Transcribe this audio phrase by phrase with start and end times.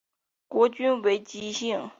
[0.47, 1.87] 国君为姬姓。